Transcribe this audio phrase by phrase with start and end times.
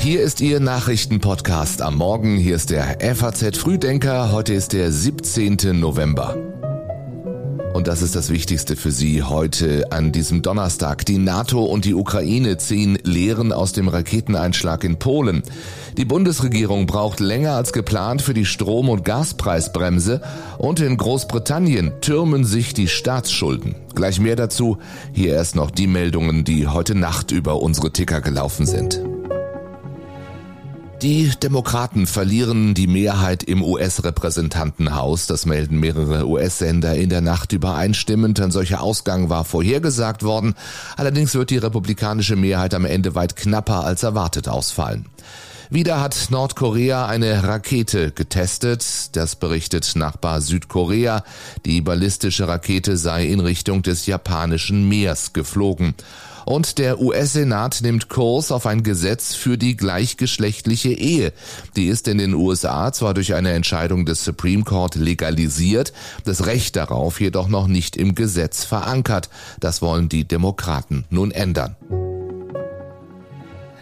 [0.00, 2.38] Hier ist Ihr Nachrichtenpodcast am Morgen.
[2.38, 4.32] Hier ist der FAZ Frühdenker.
[4.32, 5.78] Heute ist der 17.
[5.78, 6.38] November.
[7.74, 11.04] Und das ist das Wichtigste für Sie heute an diesem Donnerstag.
[11.04, 15.42] Die NATO und die Ukraine ziehen Lehren aus dem Raketeneinschlag in Polen.
[15.98, 20.22] Die Bundesregierung braucht länger als geplant für die Strom- und Gaspreisbremse
[20.56, 23.74] und in Großbritannien türmen sich die Staatsschulden.
[23.94, 24.78] Gleich mehr dazu.
[25.12, 29.02] Hier erst noch die Meldungen, die heute Nacht über unsere Ticker gelaufen sind.
[31.02, 35.26] Die Demokraten verlieren die Mehrheit im US-Repräsentantenhaus.
[35.26, 38.38] Das melden mehrere US-Sender in der Nacht übereinstimmend.
[38.38, 40.54] Ein solcher Ausgang war vorhergesagt worden.
[40.98, 45.06] Allerdings wird die republikanische Mehrheit am Ende weit knapper als erwartet ausfallen.
[45.70, 49.16] Wieder hat Nordkorea eine Rakete getestet.
[49.16, 51.24] Das berichtet Nachbar Südkorea.
[51.64, 55.94] Die ballistische Rakete sei in Richtung des japanischen Meers geflogen.
[56.44, 61.32] Und der US-Senat nimmt Kurs auf ein Gesetz für die gleichgeschlechtliche Ehe.
[61.76, 65.92] Die ist in den USA zwar durch eine Entscheidung des Supreme Court legalisiert,
[66.24, 69.28] das Recht darauf jedoch noch nicht im Gesetz verankert.
[69.60, 71.76] Das wollen die Demokraten nun ändern.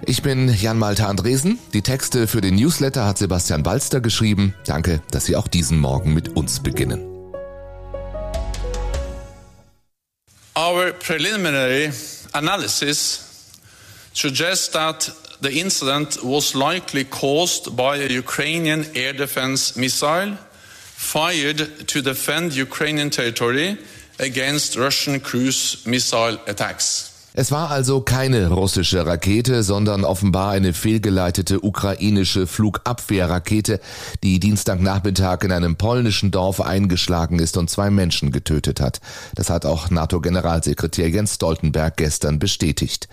[0.06, 1.58] Ich bin Jan Malte Andresen.
[1.74, 4.54] Die Texte für den Newsletter hat Sebastian Balster geschrieben.
[4.64, 7.04] Danke, dass Sie auch diesen Morgen mit uns beginnen.
[10.56, 11.92] Our preliminary
[12.34, 13.58] analysis
[14.12, 22.02] suggests that the incident was likely caused by a Ukrainian air defense missile fired to
[22.02, 23.78] defend Ukrainian territory
[24.18, 27.07] against Russian cruise missile attacks.
[27.34, 33.80] Es war also keine russische Rakete, sondern offenbar eine fehlgeleitete ukrainische Flugabwehrrakete,
[34.22, 39.00] die Dienstagnachmittag in einem polnischen Dorf eingeschlagen ist und zwei Menschen getötet hat.
[39.34, 43.08] Das hat auch NATO-Generalsekretär Jens Stoltenberg gestern bestätigt.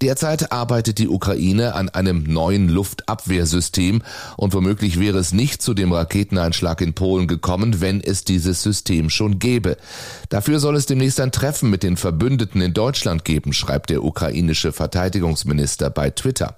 [0.00, 4.02] Derzeit arbeitet die Ukraine an einem neuen Luftabwehrsystem
[4.38, 9.10] und womöglich wäre es nicht zu dem Raketeneinschlag in Polen gekommen, wenn es dieses System
[9.10, 9.76] schon gäbe.
[10.30, 14.72] Dafür soll es demnächst ein Treffen mit den Verbündeten in Deutschland geben, schreibt der ukrainische
[14.72, 16.56] Verteidigungsminister bei Twitter.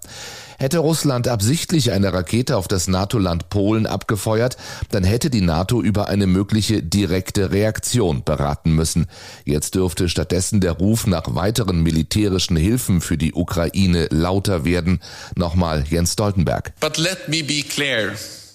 [0.60, 4.58] Hätte Russland absichtlich eine Rakete auf das NATO-Land Polen abgefeuert,
[4.90, 9.06] dann hätte die NATO über eine mögliche direkte Reaktion beraten müssen.
[9.46, 15.00] Jetzt dürfte stattdessen der Ruf nach weiteren militärischen Hilfen für die Ukraine lauter werden.
[15.34, 16.74] Nochmal Jens Stoltenberg.
[16.78, 18.12] But let me be clear.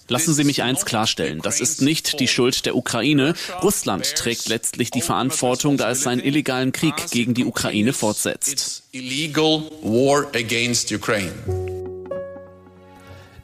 [0.08, 1.42] Lassen Sie mich eins klarstellen.
[1.42, 3.34] Das ist nicht die Schuld der Ukraine.
[3.64, 8.84] Russland trägt letztlich die Verantwortung, da es seinen illegalen Krieg gegen die Ukraine fortsetzt.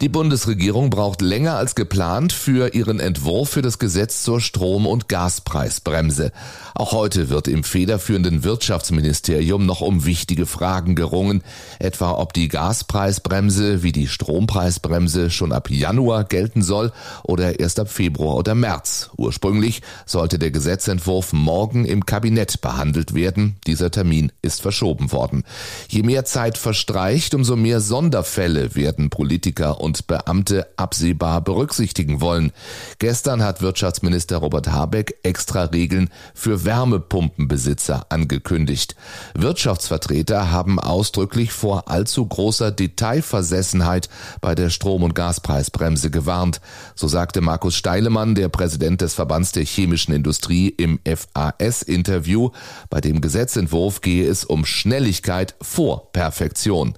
[0.02, 5.08] Die Bundesregierung braucht länger als geplant für ihren Entwurf für das Gesetz zur Strom- und
[5.08, 6.32] Gaspreisbremse.
[6.74, 11.44] Auch heute wird im federführenden Wirtschaftsministerium noch um wichtige Fragen gerungen,
[11.78, 16.92] etwa ob die Gaspreisbremse wie die Strompreisbremse schon ab Januar gelten soll
[17.22, 19.12] oder erst ab Februar oder März.
[19.18, 23.58] Ursprünglich sollte der Gesetzentwurf morgen im Kabinett behandelt werden.
[23.68, 25.44] Dieser Termin ist verschoben worden.
[25.90, 32.54] Je mehr Zeit verstreicht, umso mehr Sonderfälle werden Politiker und und Beamte absehbar berücksichtigen wollen.
[33.00, 38.96] Gestern hat Wirtschaftsminister Robert Habeck extra Regeln für Wärmepumpenbesitzer angekündigt.
[39.36, 44.08] Wirtschaftsvertreter haben ausdrücklich vor allzu großer Detailversessenheit
[44.40, 46.62] bei der Strom- und Gaspreisbremse gewarnt.
[46.96, 52.52] So sagte Markus Steilemann, der Präsident des Verbands der chemischen Industrie im FAS-Interview.
[52.90, 56.94] Bei dem Gesetzentwurf gehe es um Schnelligkeit vor Perfektion.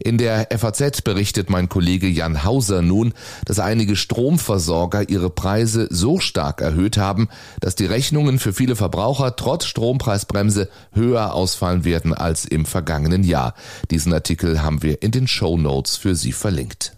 [0.00, 6.18] In der FAZ berichtet mein Kollege Jan Hauser nun, dass einige Stromversorger ihre Preise so
[6.18, 7.28] stark erhöht haben,
[7.60, 13.54] dass die Rechnungen für viele Verbraucher trotz Strompreisbremse höher ausfallen werden als im vergangenen Jahr.
[13.90, 16.92] Diesen Artikel haben wir in den Show Notes für Sie verlinkt.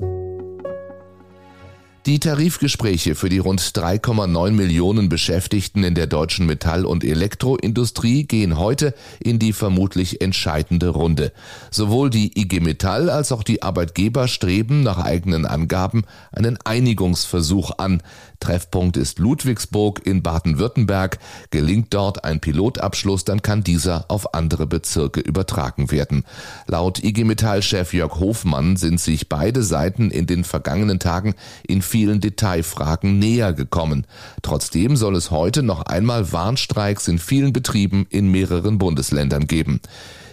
[2.11, 8.59] Die Tarifgespräche für die rund 3,9 Millionen Beschäftigten in der deutschen Metall- und Elektroindustrie gehen
[8.59, 11.31] heute in die vermutlich entscheidende Runde.
[11.71, 16.03] Sowohl die IG Metall als auch die Arbeitgeber streben nach eigenen Angaben
[16.33, 18.03] einen Einigungsversuch an.
[18.41, 21.19] Treffpunkt ist Ludwigsburg in Baden-Württemberg.
[21.51, 26.25] Gelingt dort ein Pilotabschluss, dann kann dieser auf andere Bezirke übertragen werden.
[26.67, 31.35] Laut IG Metall-Chef Jörg Hofmann sind sich beide Seiten in den vergangenen Tagen
[31.67, 34.07] in vielen Detailfragen näher gekommen.
[34.43, 39.81] Trotzdem soll es heute noch einmal Warnstreiks in vielen Betrieben in mehreren Bundesländern geben.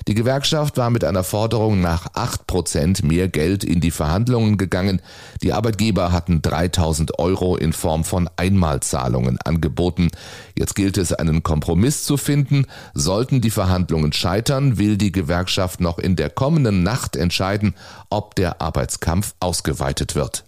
[0.07, 5.01] Die Gewerkschaft war mit einer Forderung nach 8 Prozent mehr Geld in die Verhandlungen gegangen.
[5.41, 10.09] Die Arbeitgeber hatten 3000 Euro in Form von Einmalzahlungen angeboten.
[10.57, 12.67] Jetzt gilt es, einen Kompromiss zu finden.
[12.93, 17.75] Sollten die Verhandlungen scheitern, will die Gewerkschaft noch in der kommenden Nacht entscheiden,
[18.09, 20.45] ob der Arbeitskampf ausgeweitet wird.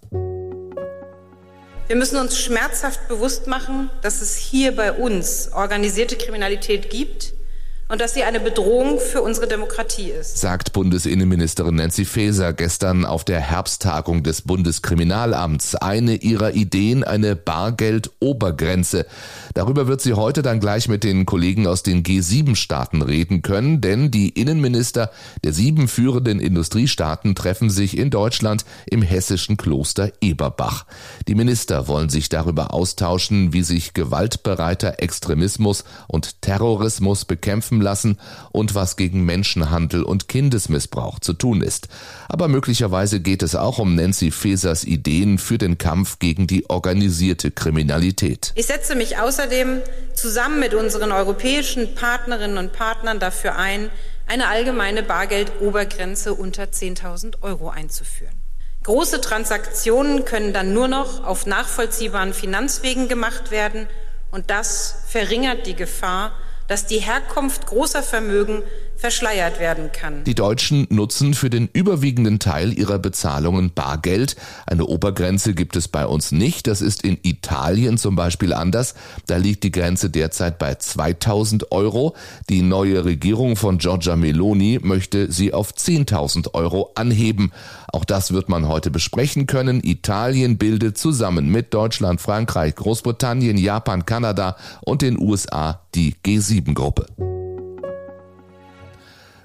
[1.87, 7.33] Wir müssen uns schmerzhaft bewusst machen, dass es hier bei uns organisierte Kriminalität gibt,
[7.89, 10.37] und dass sie eine Bedrohung für unsere Demokratie ist.
[10.37, 15.75] Sagt Bundesinnenministerin Nancy Faeser gestern auf der Herbsttagung des Bundeskriminalamts.
[15.75, 19.07] Eine ihrer Ideen eine Bargeldobergrenze.
[19.55, 24.11] Darüber wird sie heute dann gleich mit den Kollegen aus den G7-Staaten reden können, denn
[24.11, 25.09] die Innenminister
[25.43, 30.85] der sieben führenden Industriestaaten treffen sich in Deutschland im hessischen Kloster Eberbach.
[31.27, 38.17] Die Minister wollen sich darüber austauschen, wie sich gewaltbereiter Extremismus und Terrorismus bekämpfen stoppen lassen
[38.51, 41.87] und was gegen Menschenhandel und Kindesmissbrauch zu tun ist.
[42.27, 47.51] Aber möglicherweise geht es auch um Nancy Fesers Ideen für den Kampf gegen die organisierte
[47.51, 48.51] Kriminalität.
[48.55, 49.81] Ich setze mich außerdem
[50.13, 53.89] zusammen mit unseren europäischen Partnerinnen und Partnern dafür ein,
[54.27, 58.35] eine allgemeine Bargeldobergrenze unter 10.000 Euro einzuführen.
[58.83, 63.87] Große Transaktionen können dann nur noch auf nachvollziehbaren Finanzwegen gemacht werden
[64.31, 66.31] und das verringert die Gefahr,
[66.69, 68.63] dass die Herkunft großer Vermögen
[68.99, 70.25] verschleiert werden kann.
[70.25, 74.35] Die Deutschen nutzen für den überwiegenden Teil ihrer Bezahlungen Bargeld.
[74.65, 76.67] Eine Obergrenze gibt es bei uns nicht.
[76.67, 78.95] Das ist in Italien zum Beispiel anders.
[79.25, 82.15] Da liegt die Grenze derzeit bei 2000 Euro.
[82.49, 87.51] Die neue Regierung von Giorgia Meloni möchte sie auf 10.000 Euro anheben.
[87.91, 89.81] Auch das wird man heute besprechen können.
[89.81, 97.28] Italien bildet zusammen mit Deutschland, Frankreich, Großbritannien, Japan, Kanada und den USA die G7-Gruppe.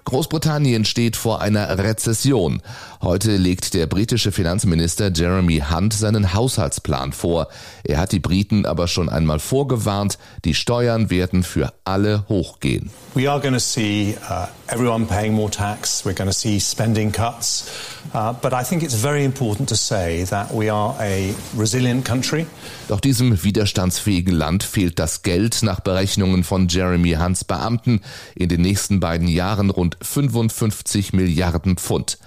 [0.05, 2.61] Großbritannien steht vor einer Rezession.
[3.01, 7.49] Heute legt der britische Finanzminister Jeremy Hunt seinen Haushaltsplan vor.
[7.85, 12.91] Er hat die Briten aber schon einmal vorgewarnt, die Steuern werden für alle hochgehen.
[13.15, 16.05] We are going to see uh, everyone paying more tax.
[16.05, 17.71] We're going to see spending cuts.
[18.13, 22.47] Uh, but I think it's very important to say that we are a resilient country.
[22.89, 28.01] Doch diesem widerstandsfähigen Land fehlt das Geld nach Berechnungen von Jeremy Hunts Beamten
[28.35, 32.19] in den nächsten beiden Jahren rund 55 Milliarden Pfund.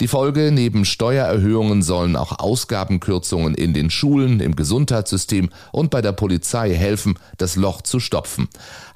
[0.00, 6.12] Die Folge neben Steuererhöhungen sollen auch Ausgabenkürzungen in den Schulen, im Gesundheitssystem und bei der
[6.12, 8.48] Polizei helfen, das Loch zu stopfen.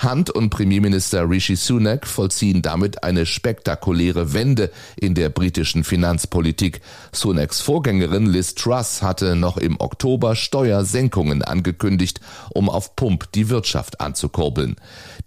[0.03, 6.81] Hunt und Premierminister Rishi Sunak vollziehen damit eine spektakuläre Wende in der britischen Finanzpolitik.
[7.13, 12.23] Sunaks Vorgängerin Liz Truss hatte noch im Oktober Steuersenkungen angekündigt,
[12.55, 14.77] um auf Pump die Wirtschaft anzukurbeln.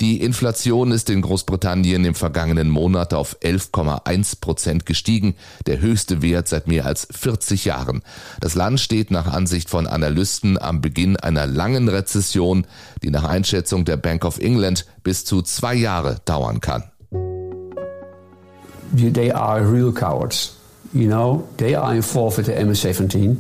[0.01, 5.35] Die Inflation ist in Großbritannien im vergangenen Monat auf 11,1 Prozent gestiegen
[5.67, 8.01] der höchste Wert seit mehr als 40 Jahren.
[8.39, 12.65] Das Land steht nach Ansicht von Analysten am Beginn einer langen Rezession,
[13.03, 16.83] die nach Einschätzung der Bank of England bis zu zwei Jahre dauern kann.
[18.95, 20.55] They are real cowards.
[20.93, 23.35] You know, they are involved with the MS-17.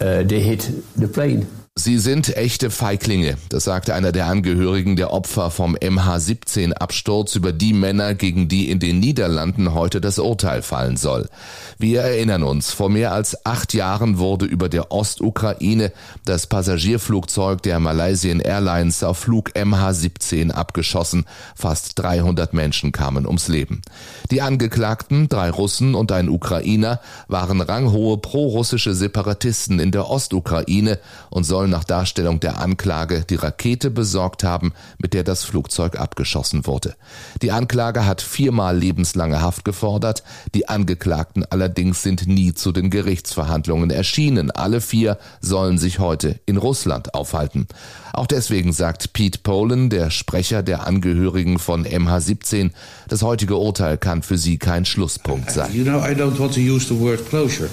[0.00, 1.46] Uh, they hit the plane.
[1.76, 7.72] Sie sind echte Feiglinge, das sagte einer der Angehörigen der Opfer vom MH17-Absturz über die
[7.72, 11.28] Männer, gegen die in den Niederlanden heute das Urteil fallen soll.
[11.76, 15.90] Wir erinnern uns, vor mehr als acht Jahren wurde über der Ostukraine
[16.24, 21.24] das Passagierflugzeug der Malaysian Airlines auf Flug MH17 abgeschossen.
[21.56, 23.82] Fast 300 Menschen kamen ums Leben.
[24.30, 31.00] Die Angeklagten, drei Russen und ein Ukrainer, waren ranghohe prorussische Separatisten in der Ostukraine
[31.30, 35.98] und sollen sollen nach Darstellung der Anklage die Rakete besorgt haben, mit der das Flugzeug
[35.98, 36.94] abgeschossen wurde.
[37.40, 43.88] Die Anklage hat viermal lebenslange Haft gefordert, die Angeklagten allerdings sind nie zu den Gerichtsverhandlungen
[43.88, 44.50] erschienen.
[44.50, 47.66] Alle vier sollen sich heute in Russland aufhalten.
[48.12, 52.70] Auch deswegen sagt Pete Polen, der Sprecher der Angehörigen von MH17,
[53.08, 55.70] das heutige Urteil kann für sie kein Schlusspunkt sein.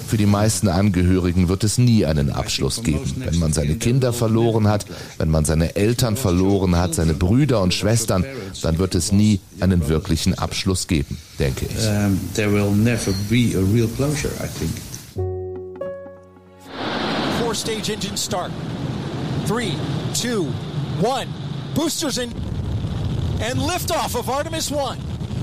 [0.08, 3.02] Für die meisten Angehörigen wird es nie einen Abschluss geben.
[3.18, 4.86] Wenn man seine Kinder verloren hat,
[5.18, 8.24] wenn man seine Eltern verloren hat, seine Brüder und Schwestern,
[8.62, 11.84] dann wird es nie einen wirklichen Abschluss geben, denke ich.
[17.40, 18.50] Four stage engine start.
[19.46, 19.72] Three,
[20.14, 20.46] two,
[21.02, 21.26] one.
[21.74, 22.30] Boosters in
[23.42, 24.98] and liftoff of Artemis 1.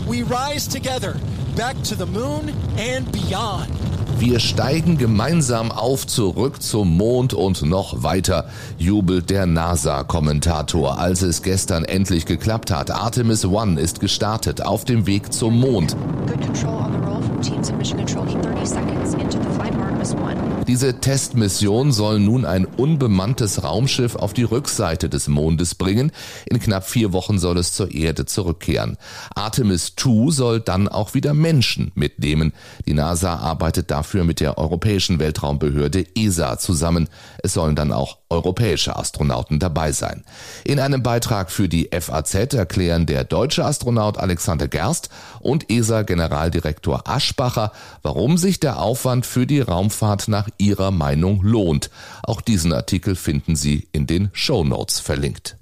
[0.08, 1.16] We rise together
[1.56, 3.89] back to the moon and beyond.
[4.20, 11.42] Wir steigen gemeinsam auf zurück zum Mond und noch weiter, jubelt der NASA-Kommentator, als es
[11.42, 12.92] gestern endlich geklappt hat.
[12.92, 15.96] Artemis One ist gestartet auf dem Weg zum Mond.
[16.28, 18.26] Good control on the roll from teams in mission control.
[18.26, 20.59] 30 seconds into the flight Artemis One.
[20.70, 26.12] Diese Testmission soll nun ein unbemanntes Raumschiff auf die Rückseite des Mondes bringen.
[26.46, 28.98] In knapp vier Wochen soll es zur Erde zurückkehren.
[29.34, 32.54] Artemis 2 soll dann auch wieder Menschen mitnehmen.
[32.86, 37.10] Die NASA arbeitet dafür mit der Europäischen Weltraumbehörde ESA zusammen.
[37.42, 40.24] Es sollen dann auch europäische Astronauten dabei sein.
[40.64, 45.10] In einem Beitrag für die FAZ erklären der deutsche Astronaut Alexander Gerst
[45.40, 47.72] und ESA-Generaldirektor Aschbacher,
[48.04, 51.90] warum sich der Aufwand für die Raumfahrt nach Ihrer Meinung lohnt.
[52.24, 55.58] Auch diesen Artikel finden Sie in den Show Notes verlinkt.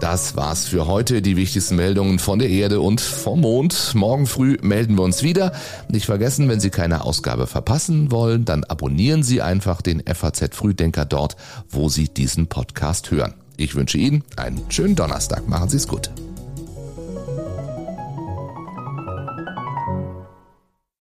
[0.00, 1.22] Das war's für heute.
[1.22, 3.94] Die wichtigsten Meldungen von der Erde und vom Mond.
[3.94, 5.52] Morgen früh melden wir uns wieder.
[5.90, 11.04] Nicht vergessen, wenn Sie keine Ausgabe verpassen wollen, dann abonnieren Sie einfach den FAZ Frühdenker
[11.04, 11.36] dort,
[11.68, 13.34] wo Sie diesen Podcast hören.
[13.56, 15.48] Ich wünsche Ihnen einen schönen Donnerstag.
[15.48, 16.10] Machen Sie es gut.